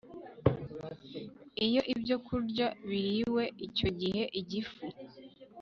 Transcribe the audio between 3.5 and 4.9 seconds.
icyo gihe igifu